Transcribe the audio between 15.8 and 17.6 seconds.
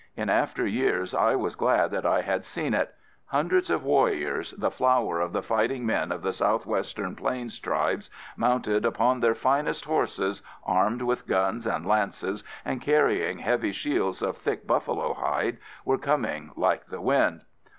were coming like the wind.